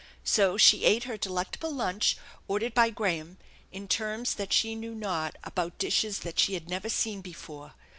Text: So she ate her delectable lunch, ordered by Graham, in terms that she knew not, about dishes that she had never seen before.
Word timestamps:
So 0.23 0.57
she 0.57 0.83
ate 0.83 1.03
her 1.03 1.15
delectable 1.15 1.71
lunch, 1.71 2.17
ordered 2.47 2.73
by 2.73 2.89
Graham, 2.89 3.37
in 3.71 3.87
terms 3.87 4.33
that 4.33 4.51
she 4.51 4.73
knew 4.73 4.95
not, 4.95 5.35
about 5.43 5.77
dishes 5.77 6.21
that 6.21 6.39
she 6.39 6.55
had 6.55 6.67
never 6.67 6.89
seen 6.89 7.21
before. 7.21 7.75